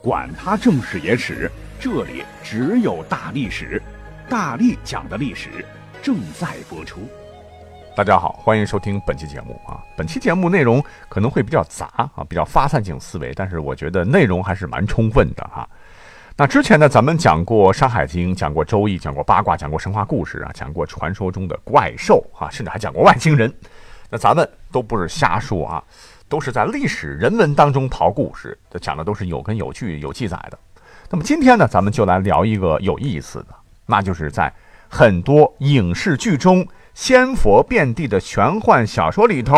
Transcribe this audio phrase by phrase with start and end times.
[0.00, 3.82] 管他正史野史，这里只有大历史，
[4.28, 5.64] 大力讲的历史
[6.00, 7.00] 正在播出。
[7.96, 9.82] 大家好，欢迎收听本期节目啊！
[9.96, 15.68] 本期节目内容可能会比较杂啊，比较发散性思维，但是我觉得内容还是蛮充分的哈。
[16.36, 23.52] 那之前呢，咱们讲过《山海经》，讲过《周易》，讲过八卦，讲过神话故事啊，讲过传说中的怪兽啊，甚至还讲过外星人。
[24.08, 25.82] 那咱们都不是瞎说啊，
[26.28, 30.58] 都是在历史人文当中刨故事，这讲的都是有根有据、有记载的。
[31.10, 33.48] 那么今天呢，咱们就来聊一个有意思的，
[33.86, 34.52] 那就是在
[34.88, 36.66] 很多影视剧中。
[36.94, 39.54] 仙佛遍地的玄幻小说里头，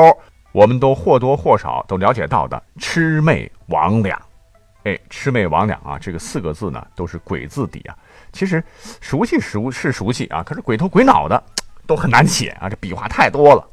[0.52, 4.14] 我们都或多或少都了解到的魑魅魍魉。
[4.84, 7.96] 哎，魑魅魍魉啊，这个四个字呢都是鬼字底啊。
[8.30, 8.62] 其实
[9.00, 11.42] 熟悉熟是熟悉啊，可是鬼头鬼脑的
[11.86, 13.66] 都很难写啊，这笔画太多了。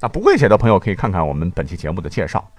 [0.00, 2.50] 那不会写的朋友可以看看我们本期节目的介绍。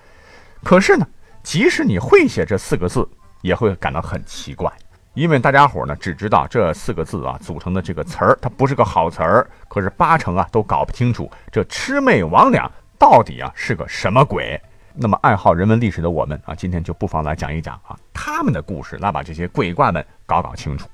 [0.63, 1.07] 可是呢，
[1.41, 3.07] 即使你会写这四个字，
[3.41, 4.71] 也会感到很奇怪。
[5.13, 9.49] 因为大家伙呢只知道这四个字啊组成的这个词儿，它不是个好词儿。
[9.67, 14.61] 可是八成啊都搞不清楚这魑魅魍魉到底啊是个什么鬼。
[14.93, 20.87] 那么爱好人文历史的我们啊，今天就不妨来讲一讲啊他们的故事，来把这些鬼怪们搞搞清楚。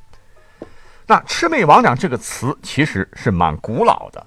[1.05, 4.25] 那魑魅魍魉这个词其实是蛮古老的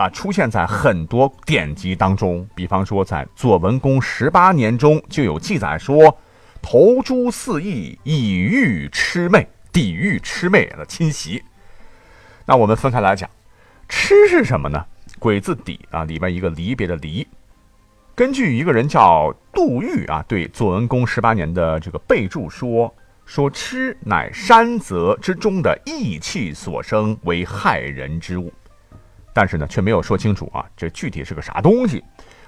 [0.00, 2.48] 啊，出现在很多典籍当中。
[2.54, 6.18] 比方说在左文公十八年中就有记载说。
[6.62, 11.42] 投诸四翼，以御魑魅，抵御魑魅的侵袭。
[12.44, 13.30] 那我们分开来讲，
[13.88, 14.84] 魑是什么呢？
[15.18, 17.26] 鬼字底啊，里边一个离别的离。
[18.14, 22.94] 根据一个人叫杜预啊，对左文公十八年的这个备注说：
[23.24, 28.52] 说魑乃山泽之中的异气所生，为害人之物。
[29.32, 32.02] 但是呢，却没有说清楚啊，这具体是个啥东西。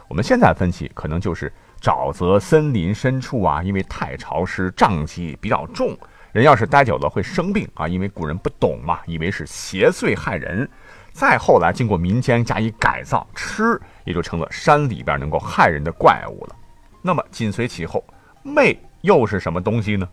[0.09, 1.53] 我们现在分析，可能就是。
[1.82, 5.98] 沼泽、森林深处啊，因为太潮湿，瘴气比较重，
[6.31, 7.88] 人要是待久了会生病啊。
[7.88, 10.70] 因为古人不懂嘛，以为是邪祟害人。
[11.12, 16.56] 再后来经过民间加以改造，吃也就成了山里边能够害人的怪物了。
[17.03, 18.04] 那么紧随其后，
[18.44, 20.09] 魅又是什么东西呢？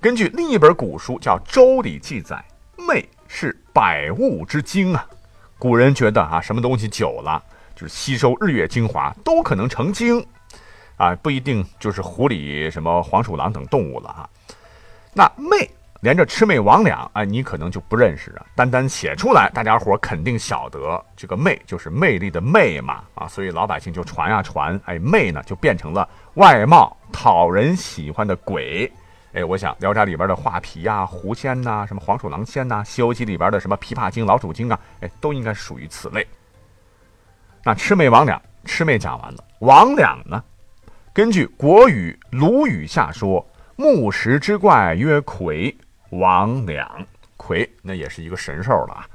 [0.00, 2.42] 根据另一本古书叫《周礼》记载，
[2.88, 5.06] 魅是百物之精啊。
[5.58, 7.42] 古人觉得啊，什么东西久了，
[7.74, 10.24] 就是吸收日月精华，都可能成精。
[10.96, 14.30] 啊，不一定就是狐狸、什么黄鼠狼等动物了哈。
[15.12, 18.46] 那魅连着魑魅魍魉，哎，你可能就不认识啊。
[18.54, 23.28] 单单写出来，大家伙肯定晓得，这个魅就是魅力的魅嘛啊。
[23.28, 28.90] 所以老百姓就传呀传，哎，魅呢就变成了外貌讨人喜欢的鬼。
[29.36, 36.26] 哎，我想《聊斋》里边的画皮呀、狐仙呐、什么黄鼠狼仙呐，《西游记》里边的什么琵琶精、老鼠精啊，哎，都应该属于此类。
[37.62, 40.42] 那魑魅魍魉，魑魅讲完了，魍魉呢？
[41.12, 45.76] 根据《国语·鲁语下》说：“木石之怪曰魁，
[46.10, 46.88] 魍魉。
[47.36, 49.06] 魁那也是一个神兽了啊。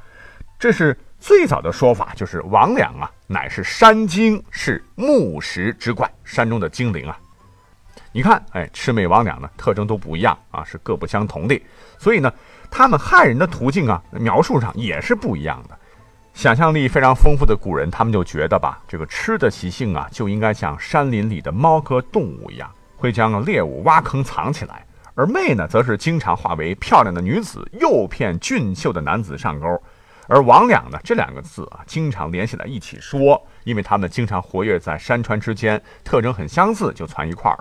[0.60, 7.20] 这是最早的说法，就是魍魉啊，乃是山精，是木石之怪，山中的精灵啊。
[8.14, 11.62] 你看，哎，魑魅魍魉呢，特征都不一样啊，是各不相同的。
[11.98, 12.32] 所以呢，
[12.70, 15.78] 他们害人的途径啊，描述上也是不一样的。”
[16.34, 24.76] 想象力非常丰富的古人，他们就觉得吧，这个吃的习性啊，就应该像山林里的猫科动物一样，会将猎物挖坑藏起来；
[25.14, 29.68] 而魅呢，则是经常化为漂亮的女子，诱骗俊秀的男子上钩。
[30.28, 37.58] 而魍魉呢，这两个字啊，经常联系在一起说，因为他们经常活跃在山川之间，特征很相似，就攒一块儿。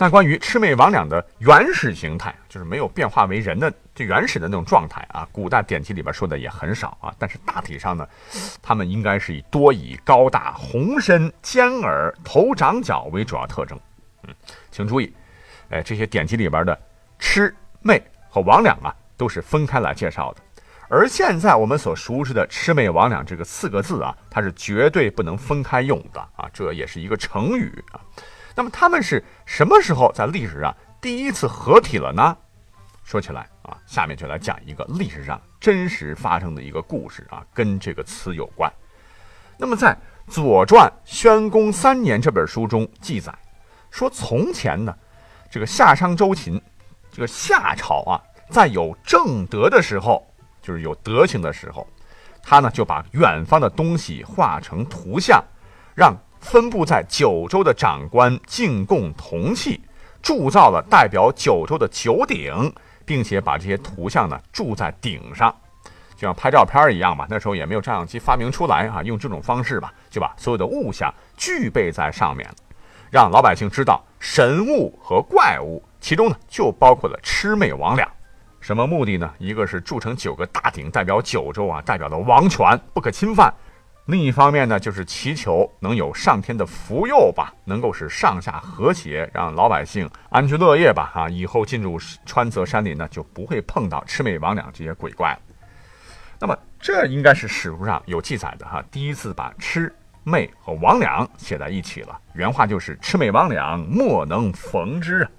[0.00, 7.12] 那关于魑魅魍魉的原始形态，就是没有变化为人的最原始的那种状态啊，古代典籍里边说的也很少啊。
[7.18, 8.06] 但是大体上呢，
[8.62, 13.76] 他们应该是以多以高大、红身、尖耳、头长角为主要特征。
[14.22, 14.34] 嗯，
[14.70, 15.12] 请注意，
[15.70, 16.80] 哎，这些典籍里边的
[17.18, 17.52] 魑
[17.82, 20.40] 魅和魍魉啊，都是分开来介绍的。
[20.88, 28.00] 而现在我们所熟知的魑魅魍魉这个四个字啊，它是绝对不能分开用的啊，这也是一个成语啊。
[28.58, 32.36] 那么他们是什么时候在历史上第一次合体了呢？
[33.04, 38.68] 说起来啊，下面就来讲一个历史上真实发生的一个故事啊，跟这个词有关。
[39.56, 39.94] 那么在
[40.26, 43.32] 《左传·宣公三年》这本书中记载
[43.92, 44.92] 说，从前呢，
[45.48, 46.60] 这个夏商周秦，
[47.12, 48.18] 这个夏朝啊，
[48.50, 50.26] 在有正德的时候，
[50.60, 51.86] 就是有德行的时候，
[52.42, 55.40] 他呢就把远方的东西画成图像，
[55.94, 59.80] 让分布在九州的长官进贡铜器，
[60.22, 62.72] 铸造了代表九州的九鼎，
[63.04, 65.54] 并且把这些图像呢铸在鼎上，
[66.14, 67.26] 就像拍照片一样嘛。
[67.28, 72.48] 那时候也没有照相机发明出来啊，用这种方式吧，就把所有的物象具备在上面，
[73.10, 78.06] 让老百姓知道神物和怪物，其中呢就包括了魑魅魍魉。
[78.60, 79.32] 什么目的呢？
[79.38, 83.48] 一个是铸成九个大鼎，代表九州啊，代表的王权不可侵犯；
[84.08, 91.12] 另一方面呢，就是祈求能有上天的福佑吧，能够使上下和谐，让老百姓安居乐业吧。
[91.14, 95.38] 啊，以后进入川泽山林呢，就不会碰到魑魅魍魉这些鬼怪了。
[96.40, 99.92] 那么，这应该是史书上有记载的哈，第一次把魑
[100.24, 102.18] 魅和魍魉写在一起了。
[102.32, 105.30] 原话就是“魑魅魍魉，莫能逢之”啊。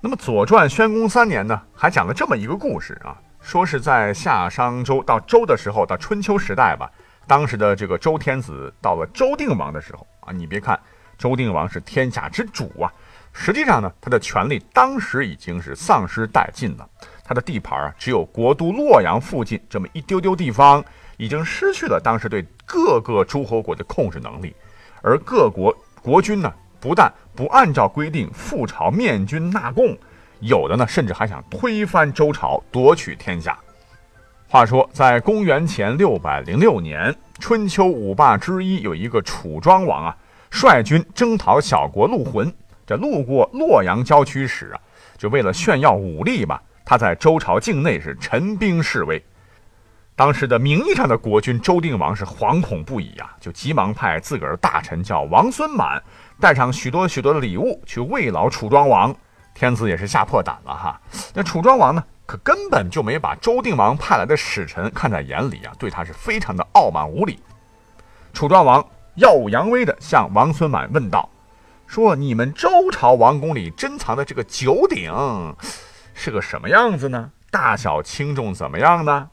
[0.00, 6.90] 那么《左传》宣公三年呢，还讲了这么一个故事啊，说是在夏商周到周的时候，到春秋时代吧，
[7.26, 10.78] 当时的这个周天子到了周定王的时候啊，你别看
[11.16, 12.92] 周定王是天下之主啊，
[13.32, 16.88] 实际上呢，他的权力当时已经是丧失殆尽了，
[17.24, 20.84] 他的地盘啊，只有国都洛阳附近这么一丢丢地方，
[21.16, 24.54] 已经失去了当时对各个诸侯国的控制能力，
[25.02, 26.52] 而各国国君呢？
[26.80, 29.96] 不但不按照规定赴朝面君纳贡，
[30.40, 33.58] 有的呢甚至还想推翻周朝，夺取天下。
[34.54, 40.16] 话说，在公元前六百零六年，春秋五霸之一有一个楚庄王啊，
[40.48, 42.54] 率军征讨小国陆浑，
[42.86, 44.78] 这路过洛阳郊区时啊，
[45.18, 49.20] 就为了炫耀武力吧，他在周朝境内是陈兵示威。
[50.14, 56.00] 当时的名义上的国君周定王是惶恐不已啊，就急忙派自个儿大臣叫王孙满。
[56.38, 59.12] 带上许多许多的礼物去慰劳楚庄王，
[59.52, 61.00] 天子也是吓破胆了哈。
[61.34, 67.38] 那楚庄王呢，可根本就没把周定王派来的使臣看在眼里啊，对他是非常的傲慢无礼。
[68.32, 68.84] 楚庄王
[69.16, 71.28] 耀武扬威的向王孙满问道
[71.86, 75.12] ：“说你们周朝王宫里珍藏的这个九鼎
[76.14, 77.30] 是个什么样子呢？
[77.50, 79.28] 大小轻重怎么样呢？”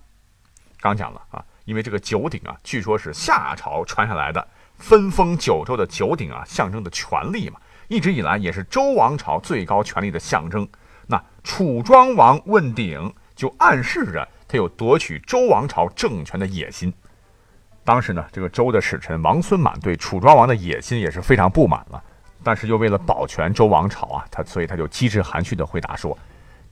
[0.81, 4.47] 刚讲了啊，因为这个九鼎啊，据说是夏朝传下来的。
[4.77, 10.67] 分封九州的九鼎啊，象征的权力嘛，一直以来也是周王朝最高权力的象征。
[11.11, 16.93] 那楚庄王问鼎，就暗示着他有夺取周王朝政权的野心。
[17.83, 22.01] 当时呢，这个周的使臣王孙满对楚庄王的野心也是非常不满了，
[22.41, 26.17] 但是又为了保全周王朝啊，他所以他就机智含蓄地回答说：“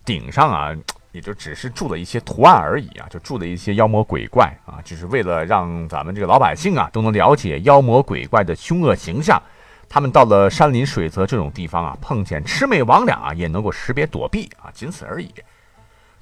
[0.05, 0.73] 鼎上啊。”
[1.11, 9.41] 也就只是铸了一些图案而已啊，就铸了一些妖魔鬼怪啊，只是为了让咱们这个老百姓啊都能了解妖魔鬼怪的凶恶形象。
[9.89, 15.33] 他们到了山林水泽这种地方啊，碰见魑魅魍魉啊，也能够识别躲避啊，仅此而已。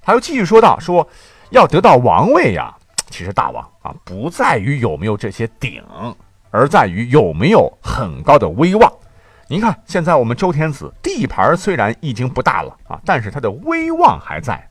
[0.02, 1.06] 他又继续说道：“说
[1.50, 2.74] 要得到王位呀，
[3.10, 5.84] 其实大王啊，不在于有没有这些鼎，
[6.50, 8.92] 而在于有没有很高的威望。”
[9.50, 14.66] 您看，现在我们周天子地盘虽然已经不大了啊，但是他的威望还在。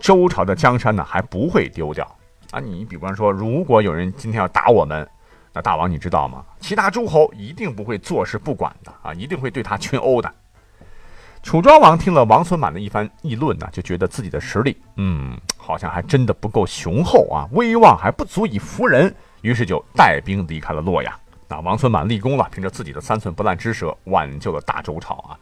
[0.00, 2.06] 周朝的江山呢，还不会丢掉
[2.52, 2.58] 啊！
[2.58, 5.06] 你比方说，如果有人今天要打我们，
[5.52, 6.44] 那大王你知道吗？
[6.60, 10.32] 其他诸侯一定不会坐视不管的啊，一定会对他群殴的。
[11.42, 21.12] 楚庄王听了王孙满的一番议论呢，就觉得自己的实力，嗯，好像还真的不够雄厚啊，威望还不足以服人，于是就带兵离开了洛阳。
[21.48, 25.38] 那王孙满立功了，凭着自己的三寸不烂之舌，挽救了大周朝啊。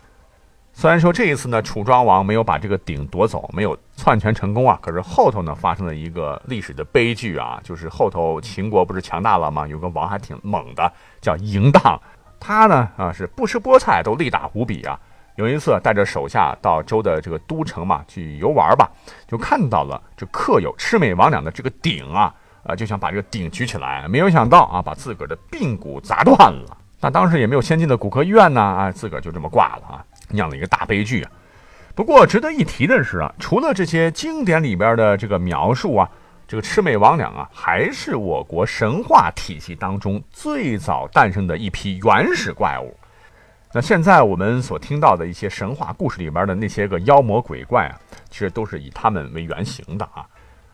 [0.80, 9.66] 虽然说这一次呢，楚庄王没有把这个鼎夺走，没有篡权成功啊，可是后头呢发生了一个历史的悲剧啊，就是后头秦国不是强大了吗？
[9.66, 12.00] 有个王还挺猛的，叫嬴荡，
[12.38, 14.96] 他呢啊是不吃菠菜都力大无比啊。
[15.34, 18.88] 有一次带着手下到周的这个都城嘛去游玩吧，
[19.26, 22.32] 就看到了这刻有魑魅魍魉的这个鼎啊，
[22.62, 26.76] 啊就想把这个鼎举起来，没有想到啊把自个儿的髌骨砸断了。
[27.00, 30.04] 那当时也没有先进的骨科医院呢，啊自个儿就这么挂了啊。
[30.30, 31.30] 酿了一个大悲剧啊！
[31.94, 36.08] 不过值得一提的是啊，除了这些经典里边的这个描述啊，
[36.46, 42.96] 这个魑魅魍魉啊，还是我国神话体系当中最早诞生的一批原始怪物。
[43.72, 50.26] 那现在我们所听到的一些神话故事里边的那些个妖魔鬼怪啊，其实都是以他们为原型的啊。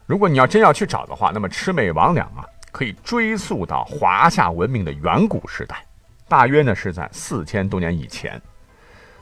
[0.07, 5.85] 如果你要真要去找的话，那么魑魅魍魉啊，可以追溯到华夏文明的远古时代，
[6.29, 8.41] 大约呢是在四千多年以前。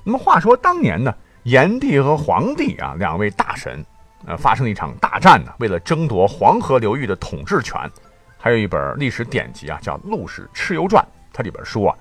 [0.04, 3.84] 那么话说当年呢，炎帝和黄帝啊两位大神，
[4.26, 7.80] 呃，发生了一场大战呢，为了争夺黄河流域的统治权。
[8.38, 11.00] 还有一本历史典籍啊，叫《陆氏蚩尤传》，
[11.32, 11.96] 它里边说啊，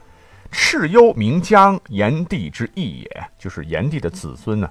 [0.51, 4.67] 蚩尤名姜，炎帝之义也，就是炎帝的子孙呢，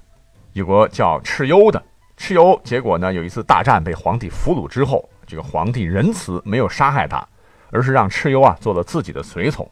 [0.53, 1.81] 有个叫蚩尤的
[2.19, 7.25] 蚩尤结果呢有一次大战被皇帝俘虏之后，这个皇帝仁慈，没有杀害他，
[7.71, 9.71] 而是让蚩尤啊做了自己的随从。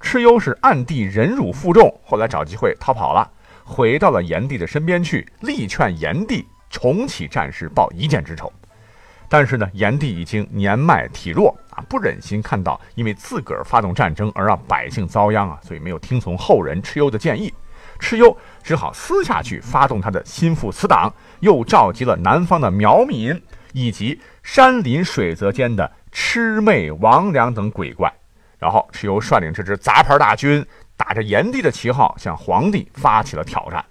[0.00, 3.30] 蚩尤是暗地忍辱负重，后来找机会逃跑了，
[3.64, 8.52] 回到了炎帝的身边去，力劝炎帝重启战事，报一箭之仇。
[9.28, 17.52] 但是呢，炎帝已经年迈体弱啊，不忍心看到因为自个儿发动战争而让百姓遭殃啊，所以没有听从后人蚩尤的建议。
[18.00, 23.40] 蚩尤只好私下去发动他的心腹死党，又召集了南方的苗民
[23.72, 28.12] 以及山林水泽间的魑魅魍魉等鬼怪。
[28.60, 30.64] 然后蚩尤率领这支杂牌大军，
[30.94, 33.82] 打着炎帝的旗号向皇帝发起了挑战。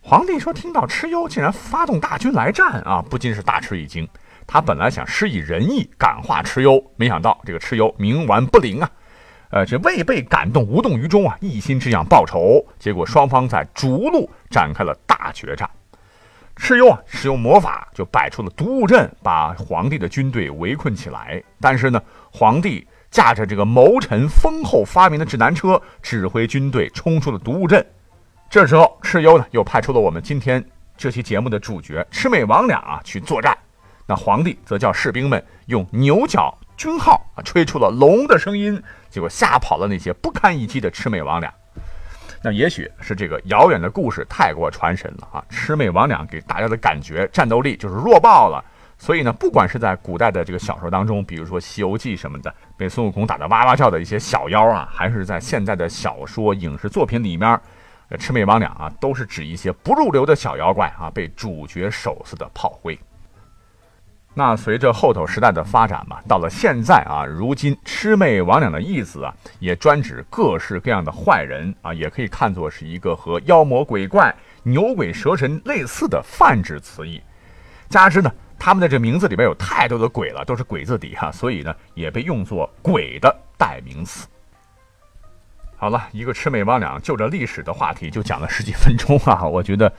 [0.00, 4.08] 皇帝说：“听到蚩尤竟然发动大军来战啊，不禁是大吃一惊。
[4.46, 8.90] 他本来想施以仁义感化蚩尤，没想到这个蚩尤冥顽不灵啊，
[9.50, 12.64] 呃，这未被感动，无动于衷啊，一心只想报仇。
[12.78, 15.68] 结果双方在逐鹿展开了大决战。
[16.56, 21.42] 蚩尤啊，使用魔法就摆出了毒雾阵，把皇帝的军队围困起来。
[21.60, 27.84] 但是呢，皇帝。”驾着这个谋臣封后发明的指南车，指挥军队冲出了毒雾阵。
[28.50, 30.64] 这时候，蚩尤呢又派出了我们今天
[30.96, 33.56] 这期节目的主角魑魅魍魉啊去作战。
[34.06, 41.50] 那皇帝则叫士兵们用牛角军号啊吹出了龙的声音，结果吓跑了那些不堪一击的魑魅魍魉。
[42.42, 45.44] 那也许是这个遥远的故事太过传神了啊！
[45.50, 48.64] 魑魅魍魉给大家的感觉战斗力就是弱爆了。
[49.00, 57.48] 所以呢，不管是在古代的这个小说当中，比如说《西游记》什么的，被孙悟空打得哇哇叫的一些小妖啊，还是在现在的小说、影视作品里面，
[58.18, 62.98] 魑魅魍魉啊，都是指一些不入流的小妖怪啊，被主角手撕的炮灰。
[64.34, 77.22] 那随着后头时代的发展嘛，到了现在啊，如今魑魅魍魉的意思啊，也专指各式各样的坏人啊，也可以看作是一个和妖魔鬼怪、牛鬼蛇神类似的泛指词义。
[77.88, 78.28] 加之呢。
[78.58, 84.26] 他们的这名字里边有太多的鬼了，都是鬼字底哈，所以呢也被用作鬼的代名词。
[85.76, 89.92] 好了，一个魑魅魍魉就着历史的话题就讲了十几分钟啊， 我觉得，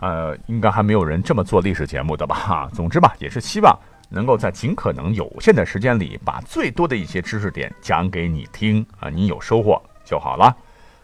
[0.00, 2.34] 呃，应该还没有人这么做历史节目的吧？
[2.36, 3.74] 哈， 总之吧，也是希望
[4.10, 10.54] 能够在尽可能有限的时间里，把最多的一些知识点讲给你听啊，你有收获就好了。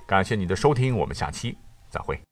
[0.07, 1.57] 感谢你的收听，我们下期
[1.89, 2.28] 再会。